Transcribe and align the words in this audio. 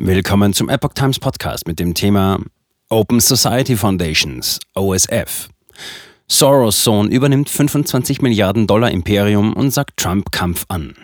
Willkommen 0.00 0.52
zum 0.52 0.68
Epoch 0.68 0.92
Times 0.92 1.18
Podcast 1.18 1.66
mit 1.66 1.80
dem 1.80 1.92
Thema 1.92 2.38
Open 2.88 3.18
Society 3.18 3.76
Foundations, 3.76 4.60
OSF. 4.76 5.48
Soros 6.28 6.84
Sohn 6.84 7.10
übernimmt 7.10 7.50
25 7.50 8.22
Milliarden 8.22 8.68
Dollar 8.68 8.92
Imperium 8.92 9.54
und 9.54 9.72
sagt 9.72 9.96
Trump 9.96 10.30
Kampf 10.30 10.66
an. 10.68 10.94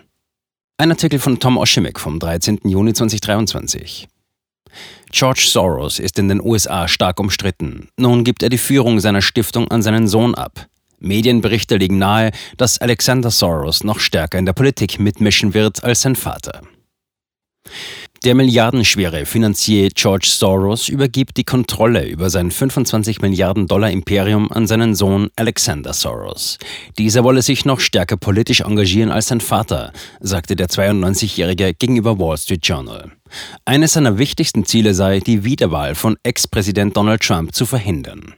Ein 0.79 0.93
Artikel 0.93 1.19
von 1.19 1.41
Tom 1.41 1.57
Oshimek 1.57 1.99
vom 1.99 2.21
13. 2.21 2.61
Juni 2.63 2.93
2023. 2.93 4.07
George 5.11 5.45
Soros 5.51 5.99
ist 5.99 6.21
in 6.21 6.29
den 6.29 6.41
USA 6.41 6.87
stark 6.87 7.19
umstritten. 7.19 7.89
Nun 7.99 8.23
gibt 8.23 8.45
er 8.45 8.49
die 8.49 8.59
Führung 8.59 9.01
seiner 9.01 9.23
Stiftung 9.23 9.67
an 9.73 9.83
seinen 9.83 10.07
Sohn 10.07 10.37
ab. 10.37 10.69
Medienberichte 11.01 11.79
legen 11.79 11.99
nahe, 11.99 12.31
dass 12.59 12.79
Alexander 12.79 13.33
Soros 13.33 13.83
noch 13.83 13.99
stärker 13.99 14.39
in 14.39 14.47
der 14.47 14.53
Politik 14.53 15.01
mitmischen 15.01 15.53
wird 15.53 15.83
als 15.83 16.03
sein 16.03 16.15
Vater. 16.15 16.63
Der 18.25 18.35
milliardenschwere 18.35 19.27
Finanzier 19.27 19.91
George 19.91 20.29
Soros 20.31 20.89
übergibt 20.89 21.37
die 21.37 21.45
Kontrolle 21.45 22.07
über 22.07 22.31
sein 22.31 22.51
25 22.51 23.21
Milliarden 23.21 23.67
Dollar 23.67 23.91
Imperium 23.91 24.51
an 24.51 24.67
seinen 24.67 24.95
Sohn 24.95 25.29
Alexander 25.37 25.93
Soros. 25.93 26.57
Dieser 26.97 27.23
wolle 27.23 27.43
sich 27.43 27.67
noch 27.67 27.81
stärker 27.81 28.17
politisch 28.17 28.63
engagieren 28.63 29.11
als 29.11 29.27
sein 29.27 29.43
Vater, 29.43 29.93
sagte 30.21 30.57
der 30.57 30.69
92-Jährige 30.69 31.75
gegenüber 31.75 32.19
Wall 32.19 32.39
Street 32.39 32.67
Journal. 32.67 33.13
Eines 33.67 33.93
seiner 33.93 34.17
wichtigsten 34.17 34.65
Ziele 34.65 34.95
sei, 34.95 35.21
die 35.21 35.45
Wiederwahl 35.45 35.95
von 35.95 36.17
Ex-Präsident 36.23 36.97
Donald 36.97 37.21
Trump 37.21 37.55
zu 37.55 37.67
verhindern. 37.67 38.33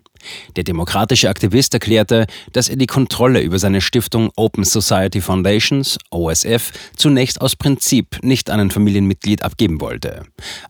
Der 0.56 0.64
demokratische 0.64 1.28
Aktivist 1.28 1.74
erklärte, 1.74 2.26
dass 2.52 2.68
er 2.68 2.76
die 2.76 2.86
Kontrolle 2.86 3.40
über 3.40 3.58
seine 3.58 3.80
Stiftung 3.80 4.30
Open 4.36 4.64
Society 4.64 5.20
Foundations, 5.20 5.98
OSF, 6.10 6.72
zunächst 6.96 7.40
aus 7.40 7.56
Prinzip 7.56 8.22
nicht 8.22 8.50
an 8.50 8.60
ein 8.60 8.70
Familienmitglied 8.70 9.42
abgeben 9.42 9.80
wollte. 9.80 10.22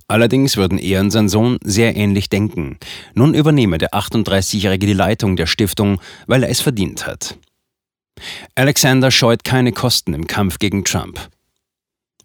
Allerdings 0.08 0.56
würden 0.56 0.78
er 0.78 1.00
und 1.00 1.10
sein 1.10 1.28
Sohn 1.28 1.58
sehr 1.64 1.96
ähnlich 1.96 2.28
denken. 2.28 2.78
Nun 3.14 3.34
übernehme 3.34 3.78
der 3.78 3.90
38-Jährige 3.90 4.86
die 4.86 4.92
Leitung 4.92 5.36
der 5.36 5.46
Stiftung, 5.46 6.00
weil 6.26 6.42
er 6.42 6.50
es 6.50 6.60
verdient 6.60 7.06
hat. 7.06 7.38
Alexander 8.54 9.10
scheut 9.10 9.44
keine 9.44 9.72
Kosten 9.72 10.14
im 10.14 10.26
Kampf 10.26 10.58
gegen 10.58 10.84
Trump. 10.84 11.20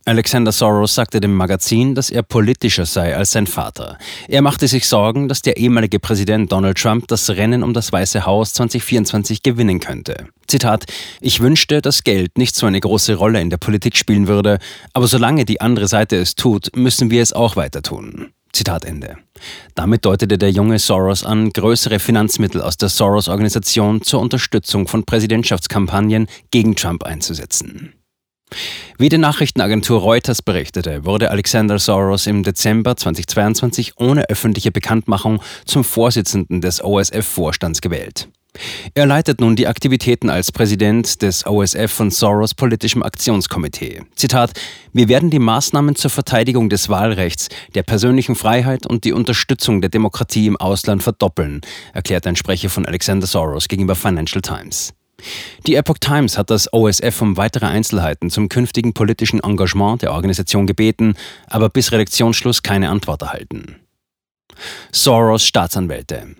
Alexander 0.05 0.51
Soros 0.51 0.95
sagte 0.95 1.19
dem 1.19 1.35
Magazin, 1.35 1.93
dass 1.93 2.09
er 2.09 2.23
politischer 2.23 2.87
sei 2.87 3.15
als 3.15 3.31
sein 3.31 3.45
Vater. 3.45 3.99
Er 4.27 4.41
machte 4.41 4.67
sich 4.67 4.87
Sorgen, 4.87 5.27
dass 5.27 5.43
der 5.43 5.57
ehemalige 5.57 5.99
Präsident 5.99 6.51
Donald 6.51 6.79
Trump 6.79 7.07
das 7.07 7.29
Rennen 7.29 7.61
um 7.61 7.73
das 7.73 7.91
Weiße 7.91 8.25
Haus 8.25 8.53
2024 8.53 9.43
gewinnen 9.43 9.79
könnte. 9.79 10.27
Zitat, 10.47 10.85
ich 11.21 11.39
wünschte, 11.39 11.81
dass 11.81 12.03
Geld 12.03 12.37
nicht 12.39 12.55
so 12.55 12.65
eine 12.65 12.79
große 12.79 13.13
Rolle 13.13 13.41
in 13.41 13.51
der 13.51 13.57
Politik 13.57 13.95
spielen 13.95 14.27
würde, 14.27 14.57
aber 14.93 15.07
solange 15.07 15.45
die 15.45 15.61
andere 15.61 15.87
Seite 15.87 16.17
es 16.17 16.33
tut, 16.33 16.75
müssen 16.75 17.11
wir 17.11 17.21
es 17.21 17.31
auch 17.31 17.55
weiter 17.55 17.83
tun. 17.83 18.33
Zitat 18.53 18.85
Ende. 18.85 19.17
Damit 19.75 20.03
deutete 20.03 20.37
der 20.37 20.51
junge 20.51 20.79
Soros 20.79 21.23
an, 21.23 21.51
größere 21.51 21.99
Finanzmittel 21.99 22.61
aus 22.61 22.75
der 22.75 22.89
Soros-Organisation 22.89 24.01
zur 24.01 24.19
Unterstützung 24.19 24.87
von 24.87 25.05
Präsidentschaftskampagnen 25.05 26.27
gegen 26.49 26.75
Trump 26.75 27.03
einzusetzen. 27.03 27.93
Wie 28.97 29.09
die 29.09 29.17
Nachrichtenagentur 29.17 29.99
Reuters 29.99 30.41
berichtete, 30.41 31.05
wurde 31.05 31.31
Alexander 31.31 31.79
Soros 31.79 32.27
im 32.27 32.43
Dezember 32.43 32.95
2022 32.95 33.93
ohne 33.97 34.29
öffentliche 34.29 34.71
Bekanntmachung 34.71 35.41
zum 35.65 35.83
Vorsitzenden 35.83 36.61
des 36.61 36.83
OSF-Vorstands 36.83 37.81
gewählt. 37.81 38.27
Er 38.93 39.05
leitet 39.05 39.39
nun 39.39 39.55
die 39.55 39.67
Aktivitäten 39.67 40.29
als 40.29 40.51
Präsident 40.51 41.21
des 41.21 41.47
OSF 41.47 41.89
von 41.89 42.11
Soros 42.11 42.53
politischem 42.53 43.01
Aktionskomitee. 43.01 44.01
Zitat: 44.15 44.51
Wir 44.91 45.07
werden 45.07 45.29
die 45.29 45.39
Maßnahmen 45.39 45.95
zur 45.95 46.11
Verteidigung 46.11 46.69
des 46.69 46.89
Wahlrechts, 46.89 47.47
der 47.73 47.83
persönlichen 47.83 48.35
Freiheit 48.35 48.85
und 48.85 49.05
die 49.05 49.13
Unterstützung 49.13 49.81
der 49.81 49.89
Demokratie 49.89 50.47
im 50.47 50.57
Ausland 50.57 51.01
verdoppeln, 51.01 51.61
erklärt 51.93 52.27
ein 52.27 52.35
Sprecher 52.35 52.69
von 52.69 52.85
Alexander 52.85 53.25
Soros 53.25 53.67
gegenüber 53.69 53.95
Financial 53.95 54.41
Times. 54.41 54.93
Die 55.67 55.75
Epoch 55.75 55.97
Times 55.99 56.37
hat 56.37 56.49
das 56.49 56.71
OSF 56.73 57.21
um 57.21 57.37
weitere 57.37 57.65
Einzelheiten 57.65 58.29
zum 58.29 58.49
künftigen 58.49 58.93
politischen 58.93 59.39
Engagement 59.41 60.01
der 60.01 60.13
Organisation 60.13 60.67
gebeten, 60.67 61.15
aber 61.47 61.69
bis 61.69 61.91
Redaktionsschluss 61.91 62.63
keine 62.63 62.89
Antwort 62.89 63.21
erhalten. 63.21 63.75
Soros 64.91 65.45
Staatsanwälte 65.45 66.35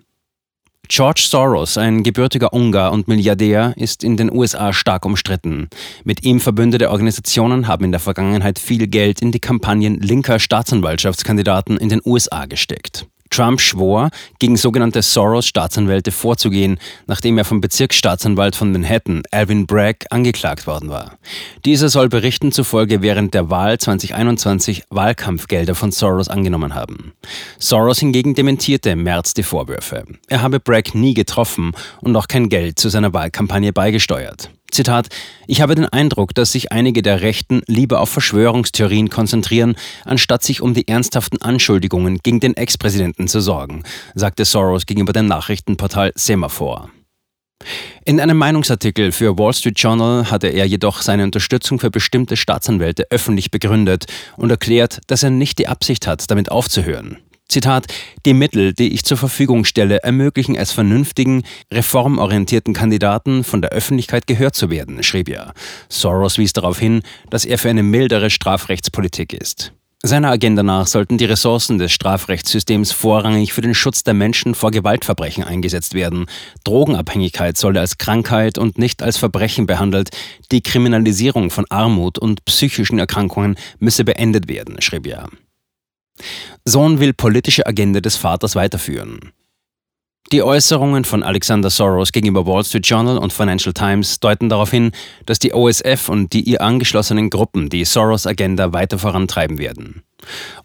George 0.93 1.25
Soros, 1.25 1.77
ein 1.77 2.03
gebürtiger 2.03 2.51
Ungar 2.51 2.91
und 2.91 3.07
Milliardär, 3.07 3.73
ist 3.77 4.03
in 4.03 4.17
den 4.17 4.29
USA 4.29 4.73
stark 4.73 5.05
umstritten. 5.05 5.69
Mit 6.03 6.25
ihm 6.25 6.41
verbündete 6.41 6.89
Organisationen 6.91 7.67
haben 7.67 7.85
in 7.85 7.91
der 7.91 8.01
Vergangenheit 8.01 8.59
viel 8.59 8.87
Geld 8.87 9.21
in 9.21 9.31
die 9.31 9.39
Kampagnen 9.39 10.01
linker 10.01 10.37
Staatsanwaltschaftskandidaten 10.37 11.77
in 11.77 11.87
den 11.87 12.01
USA 12.03 12.45
gesteckt. 12.45 13.07
Trump 13.31 13.59
schwor, 13.61 14.09
gegen 14.39 14.57
sogenannte 14.57 15.01
Soros-Staatsanwälte 15.01 16.11
vorzugehen, 16.11 16.77
nachdem 17.07 17.37
er 17.37 17.45
vom 17.45 17.61
Bezirksstaatsanwalt 17.61 18.55
von 18.55 18.71
Manhattan, 18.71 19.23
Alvin 19.31 19.65
Bragg, 19.65 20.05
angeklagt 20.09 20.67
worden 20.67 20.89
war. 20.89 21.17
Dieser 21.65 21.89
soll 21.89 22.09
Berichten 22.09 22.51
zufolge 22.51 23.01
während 23.01 23.33
der 23.33 23.49
Wahl 23.49 23.79
2021 23.79 24.83
Wahlkampfgelder 24.89 25.75
von 25.75 25.91
Soros 25.91 26.27
angenommen 26.27 26.75
haben. 26.75 27.13
Soros 27.57 27.99
hingegen 27.99 28.35
dementierte 28.35 28.91
im 28.91 29.03
März 29.03 29.33
die 29.33 29.43
Vorwürfe. 29.43 30.03
Er 30.27 30.41
habe 30.41 30.59
Bragg 30.59 30.93
nie 30.93 31.13
getroffen 31.13 31.71
und 32.01 32.15
auch 32.15 32.27
kein 32.27 32.49
Geld 32.49 32.79
zu 32.79 32.89
seiner 32.89 33.13
Wahlkampagne 33.13 33.71
beigesteuert. 33.71 34.51
Zitat, 34.71 35.09
ich 35.47 35.61
habe 35.61 35.75
den 35.75 35.85
Eindruck, 35.85 36.33
dass 36.33 36.51
sich 36.51 36.71
einige 36.71 37.01
der 37.01 37.21
Rechten 37.21 37.61
lieber 37.67 37.99
auf 38.01 38.09
Verschwörungstheorien 38.09 39.09
konzentrieren, 39.09 39.75
anstatt 40.05 40.43
sich 40.43 40.61
um 40.61 40.73
die 40.73 40.87
ernsthaften 40.87 41.41
Anschuldigungen 41.41 42.19
gegen 42.23 42.39
den 42.39 42.57
Ex-Präsidenten 42.57 43.27
zu 43.27 43.41
sorgen, 43.41 43.83
sagte 44.15 44.45
Soros 44.45 44.85
gegenüber 44.85 45.13
dem 45.13 45.27
Nachrichtenportal 45.27 46.11
Semaphore. 46.15 46.89
In 48.05 48.19
einem 48.19 48.37
Meinungsartikel 48.37 49.11
für 49.11 49.37
Wall 49.37 49.53
Street 49.53 49.79
Journal 49.79 50.31
hatte 50.31 50.47
er 50.47 50.65
jedoch 50.65 51.01
seine 51.01 51.23
Unterstützung 51.23 51.79
für 51.79 51.91
bestimmte 51.91 52.35
Staatsanwälte 52.35 53.05
öffentlich 53.11 53.51
begründet 53.51 54.05
und 54.37 54.49
erklärt, 54.49 54.99
dass 55.07 55.23
er 55.23 55.29
nicht 55.29 55.59
die 55.59 55.67
Absicht 55.67 56.07
hat, 56.07 56.29
damit 56.31 56.51
aufzuhören. 56.51 57.17
Zitat, 57.51 57.87
die 58.25 58.33
Mittel, 58.33 58.73
die 58.73 58.93
ich 58.93 59.03
zur 59.03 59.17
Verfügung 59.17 59.65
stelle, 59.65 60.03
ermöglichen 60.03 60.55
es 60.55 60.71
vernünftigen, 60.71 61.43
reformorientierten 61.71 62.73
Kandidaten 62.73 63.43
von 63.43 63.61
der 63.61 63.71
Öffentlichkeit 63.71 64.25
gehört 64.25 64.55
zu 64.55 64.69
werden, 64.69 65.03
schrieb 65.03 65.27
er. 65.27 65.53
Soros 65.89 66.37
wies 66.37 66.53
darauf 66.53 66.79
hin, 66.79 67.01
dass 67.29 67.43
er 67.43 67.57
für 67.57 67.69
eine 67.69 67.83
mildere 67.83 68.29
Strafrechtspolitik 68.29 69.33
ist. 69.33 69.73
Seiner 70.03 70.31
Agenda 70.31 70.63
nach 70.63 70.87
sollten 70.87 71.19
die 71.19 71.25
Ressourcen 71.25 71.77
des 71.77 71.91
Strafrechtssystems 71.91 72.91
vorrangig 72.91 73.53
für 73.53 73.61
den 73.61 73.75
Schutz 73.75 74.03
der 74.03 74.15
Menschen 74.15 74.55
vor 74.55 74.71
Gewaltverbrechen 74.71 75.43
eingesetzt 75.43 75.93
werden. 75.93 76.25
Drogenabhängigkeit 76.63 77.55
solle 77.57 77.81
als 77.81 77.99
Krankheit 77.99 78.57
und 78.57 78.79
nicht 78.79 79.03
als 79.03 79.17
Verbrechen 79.17 79.67
behandelt. 79.67 80.09
Die 80.51 80.61
Kriminalisierung 80.61 81.51
von 81.51 81.65
Armut 81.69 82.17
und 82.17 82.45
psychischen 82.45 82.97
Erkrankungen 82.97 83.57
müsse 83.77 84.03
beendet 84.03 84.47
werden, 84.47 84.81
schrieb 84.81 85.05
er. 85.05 85.27
Sohn 86.65 86.99
will 86.99 87.13
politische 87.13 87.65
Agenda 87.65 88.01
des 88.01 88.17
Vaters 88.17 88.55
weiterführen. 88.55 89.31
Die 90.31 90.43
Äußerungen 90.43 91.03
von 91.03 91.23
Alexander 91.23 91.69
Soros 91.69 92.13
gegenüber 92.13 92.45
Wall 92.45 92.63
Street 92.63 92.87
Journal 92.87 93.17
und 93.17 93.33
Financial 93.33 93.73
Times 93.73 94.21
deuten 94.21 94.47
darauf 94.47 94.71
hin, 94.71 94.91
dass 95.25 95.39
die 95.39 95.53
OSF 95.53 96.07
und 96.07 96.31
die 96.31 96.43
ihr 96.43 96.61
angeschlossenen 96.61 97.29
Gruppen 97.29 97.67
die 97.67 97.83
Soros-Agenda 97.83 98.71
weiter 98.71 98.97
vorantreiben 98.97 99.57
werden. 99.57 100.03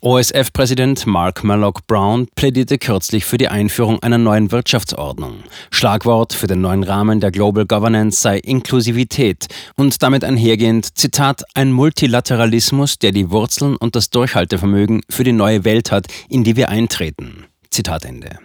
OSF-Präsident 0.03 1.09
Mark 1.09 1.43
Mallock 1.43 1.85
Brown 1.89 2.29
plädierte 2.37 2.79
kürzlich 2.79 3.25
für 3.25 3.39
die 3.39 3.49
Einführung 3.49 4.01
einer 4.05 4.19
neuen 4.19 4.53
Wirtschaftsordnung. 4.53 5.43
Schlagwort 5.73 6.33
für 6.33 6.47
den 6.47 6.61
neuen 6.61 6.85
Rahmen 6.85 7.19
der 7.19 7.33
Global 7.33 7.67
Governance 7.67 8.21
sei 8.21 8.39
Inklusivität 8.39 9.47
und 9.75 10.01
damit 10.01 10.23
einhergehend, 10.23 10.97
Zitat, 10.97 11.43
ein 11.55 11.73
Multilateralismus, 11.73 13.01
der 13.01 13.11
die 13.11 13.33
Wurzeln 13.33 13.75
und 13.75 13.97
das 13.97 14.11
Durchhaltevermögen 14.11 15.01
für 15.11 15.25
die 15.25 15.33
neue 15.33 15.65
Welt 15.65 15.91
hat, 15.91 16.07
in 16.29 16.45
die 16.45 16.55
wir 16.55 16.69
eintreten. 16.69 17.47
Zitat 17.71 18.05
Ende. 18.05 18.39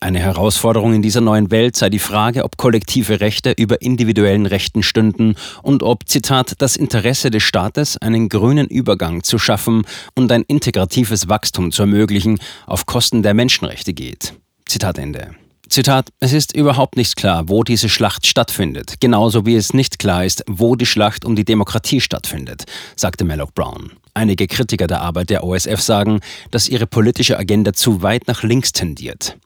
Eine 0.00 0.20
Herausforderung 0.20 0.94
in 0.94 1.02
dieser 1.02 1.20
neuen 1.20 1.50
Welt 1.50 1.74
sei 1.74 1.90
die 1.90 1.98
Frage, 1.98 2.44
ob 2.44 2.56
kollektive 2.56 3.20
Rechte 3.20 3.50
über 3.50 3.82
individuellen 3.82 4.46
Rechten 4.46 4.84
stünden 4.84 5.34
und 5.62 5.82
ob, 5.82 6.08
Zitat, 6.08 6.54
das 6.58 6.76
Interesse 6.76 7.30
des 7.30 7.42
Staates, 7.42 7.96
einen 7.96 8.28
grünen 8.28 8.68
Übergang 8.68 9.24
zu 9.24 9.40
schaffen 9.40 9.82
und 10.14 10.30
ein 10.30 10.44
integratives 10.44 11.28
Wachstum 11.28 11.72
zu 11.72 11.82
ermöglichen, 11.82 12.38
auf 12.66 12.86
Kosten 12.86 13.24
der 13.24 13.34
Menschenrechte 13.34 13.92
geht. 13.92 14.34
Zitat 14.66 14.98
Ende. 14.98 15.34
Zitat, 15.68 16.10
es 16.20 16.32
ist 16.32 16.54
überhaupt 16.54 16.96
nicht 16.96 17.16
klar, 17.16 17.48
wo 17.48 17.64
diese 17.64 17.88
Schlacht 17.88 18.24
stattfindet, 18.24 19.00
genauso 19.00 19.46
wie 19.46 19.56
es 19.56 19.74
nicht 19.74 19.98
klar 19.98 20.24
ist, 20.24 20.44
wo 20.46 20.76
die 20.76 20.86
Schlacht 20.86 21.24
um 21.24 21.34
die 21.34 21.44
Demokratie 21.44 22.00
stattfindet, 22.00 22.64
sagte 22.94 23.24
Malloch 23.24 23.50
Brown. 23.50 23.90
Einige 24.14 24.46
Kritiker 24.46 24.86
der 24.86 25.00
Arbeit 25.00 25.30
der 25.30 25.42
OSF 25.42 25.80
sagen, 25.80 26.20
dass 26.52 26.68
ihre 26.68 26.86
politische 26.86 27.36
Agenda 27.36 27.72
zu 27.72 28.00
weit 28.00 28.28
nach 28.28 28.44
links 28.44 28.72
tendiert. 28.72 29.36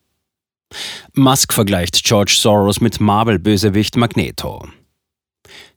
Musk 1.14 1.52
vergleicht 1.52 2.04
George 2.04 2.36
Soros 2.38 2.80
mit 2.80 3.00
Marvel-Bösewicht 3.00 3.96
Magneto. 3.96 4.68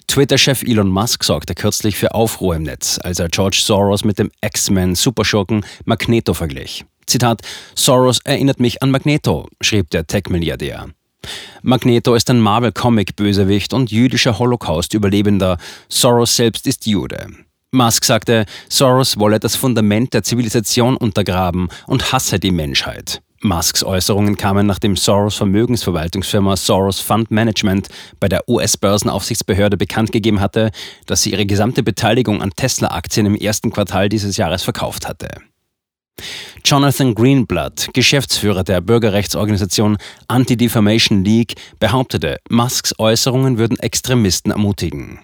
Twitter-Chef 0.08 0.62
Elon 0.64 0.90
Musk 0.90 1.24
sorgte 1.24 1.56
kürzlich 1.56 1.98
für 1.98 2.14
Aufruhr 2.14 2.56
im 2.56 2.64
Netz, 2.64 3.00
als 3.02 3.20
er 3.20 3.30
George 3.30 3.62
Soros 3.64 4.04
mit 4.04 4.20
dem 4.20 4.32
X-Men-Superschurken 4.42 5.66
Magneto 5.86 6.34
verglich. 6.34 6.86
Zitat: 7.08 7.42
Soros 7.76 8.20
erinnert 8.24 8.60
mich 8.60 8.82
an 8.82 8.92
Magneto, 8.92 9.48
schrieb 9.62 9.90
der 9.90 10.08
Tech-Milliardär. 10.08 10.90
Magneto 11.64 12.14
ist 12.14 12.30
ein 12.30 12.40
Marvel-Comic-Bösewicht 12.40 13.74
und 13.74 13.92
jüdischer 13.92 14.38
Holocaust-Überlebender. 14.38 15.58
Soros 15.90 16.36
selbst 16.36 16.68
ist 16.68 16.86
Jude. 16.86 17.28
Musk 17.72 18.06
sagte, 18.06 18.46
Soros 18.70 19.20
wolle 19.20 19.40
das 19.40 19.56
Fundament 19.56 20.14
der 20.14 20.24
Zivilisation 20.24 20.96
untergraben 20.96 21.70
und 21.88 22.12
hasse 22.12 22.40
die 22.40 22.52
Menschheit. 22.52 23.22
Musks 23.46 23.84
Äußerungen 23.84 24.38
kamen, 24.38 24.66
nachdem 24.66 24.96
Soros 24.96 25.36
Vermögensverwaltungsfirma 25.36 26.58
Soros 26.58 27.00
Fund 27.00 27.32
Management 27.32 27.90
bei 28.20 28.28
der 28.28 28.50
US-Börsenaufsichtsbehörde 28.50 29.78
bekannt 29.78 30.12
gegeben 30.12 30.42
hatte, 30.42 30.72
dass 31.06 31.22
sie 31.22 31.32
ihre 31.32 31.46
gesamte 31.46 31.84
Beteiligung 31.84 32.42
an 32.42 32.52
Tesla-Aktien 32.56 33.28
im 33.28 33.36
ersten 33.36 33.72
Quartal 33.72 34.10
dieses 34.10 34.38
Jahres 34.38 34.64
verkauft 34.64 35.08
hatte. 35.08 35.30
Jonathan 36.64 37.14
Greenblatt, 37.14 37.90
Geschäftsführer 37.94 38.64
der 38.64 38.82
Bürgerrechtsorganisation 38.82 39.98
Anti-Defamation 40.28 41.24
League, 41.24 41.56
behauptete, 41.80 42.40
Musks 42.50 42.94
Äußerungen 42.98 43.58
würden 43.58 43.78
Extremisten 43.78 44.52
ermutigen. 44.52 45.20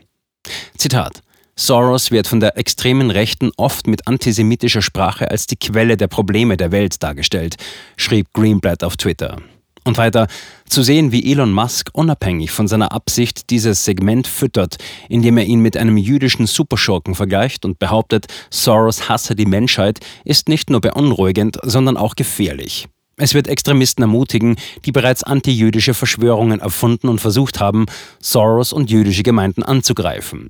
Zitat 0.78 1.22
Soros 1.62 2.10
wird 2.10 2.26
von 2.26 2.40
der 2.40 2.58
extremen 2.58 3.12
Rechten 3.12 3.52
oft 3.56 3.86
mit 3.86 4.08
antisemitischer 4.08 4.82
Sprache 4.82 5.30
als 5.30 5.46
die 5.46 5.58
Quelle 5.58 5.96
der 5.96 6.08
Probleme 6.08 6.58
der 6.58 6.72
Welt 6.72 7.04
dargestellt, 7.04 7.56
schrieb 7.98 8.34
Greenblatt 8.34 8.84
auf 8.84 8.98
Twitter. 8.98 9.38
Und 9.84 10.00
weiter, 10.00 10.26
zu 10.68 10.82
sehen, 10.82 11.12
wie 11.12 11.32
Elon 11.32 11.54
Musk 11.54 11.92
unabhängig 11.94 12.50
von 12.50 12.68
seiner 12.68 12.92
Absicht 12.92 13.52
dieses 13.52 13.86
Segment 13.86 14.26
füttert, 14.26 14.78
indem 15.08 15.38
er 15.38 15.46
ihn 15.46 15.60
mit 15.60 15.78
einem 15.78 15.98
jüdischen 15.98 16.48
Superschurken 16.48 17.14
vergleicht 17.14 17.64
und 17.64 17.78
behauptet, 17.78 18.26
Soros 18.50 19.08
hasse 19.08 19.36
die 19.36 19.46
Menschheit, 19.46 20.00
ist 20.26 20.50
nicht 20.50 20.72
nur 20.72 20.82
beunruhigend, 20.82 21.60
sondern 21.62 21.96
auch 21.96 22.16
gefährlich. 22.16 22.88
Es 23.18 23.36
wird 23.36 23.48
Extremisten 23.48 24.02
ermutigen, 24.02 24.56
die 24.86 24.92
bereits 24.92 25.22
antijüdische 25.22 25.94
Verschwörungen 25.94 26.60
erfunden 26.60 27.08
und 27.08 27.22
versucht 27.22 27.60
haben, 27.60 27.86
Soros 28.20 28.74
und 28.74 28.90
jüdische 28.90 29.22
Gemeinden 29.22 29.62
anzugreifen. 29.62 30.50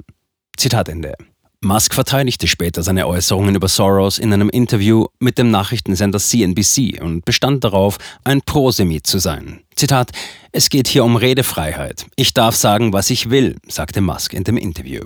Zitat 0.61 0.89
Ende. 0.89 1.15
Musk 1.61 1.95
verteidigte 1.95 2.45
später 2.45 2.83
seine 2.83 3.07
Äußerungen 3.07 3.55
über 3.55 3.67
Soros 3.67 4.19
in 4.19 4.31
einem 4.31 4.47
Interview 4.47 5.07
mit 5.17 5.39
dem 5.39 5.49
Nachrichtensender 5.49 6.19
CNBC 6.19 7.01
und 7.01 7.25
bestand 7.25 7.63
darauf, 7.63 7.97
ein 8.23 8.43
Prosemit 8.43 9.07
zu 9.07 9.17
sein. 9.17 9.63
Zitat: 9.75 10.11
Es 10.51 10.69
geht 10.69 10.87
hier 10.87 11.03
um 11.03 11.15
Redefreiheit. 11.15 12.05
Ich 12.15 12.35
darf 12.35 12.55
sagen, 12.55 12.93
was 12.93 13.09
ich 13.09 13.31
will, 13.31 13.55
sagte 13.67 14.01
Musk 14.01 14.35
in 14.35 14.43
dem 14.43 14.55
Interview. 14.55 15.01